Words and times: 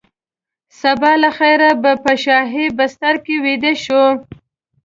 سبا 0.79 1.11
له 1.23 1.29
خیره 1.37 1.71
به 1.81 1.91
په 2.03 2.13
شاهي 2.23 2.65
بستره 2.77 3.17
کې 3.25 3.35
ویده 3.43 3.73
شو. 3.83 4.03